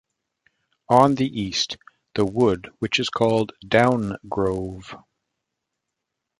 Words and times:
On 0.89 1.13
the 1.13 1.27
east: 1.27 1.77
the 2.15 2.25
wood 2.25 2.73
which 2.79 2.99
is 2.99 3.09
called 3.09 3.51
down-grove. 3.67 4.95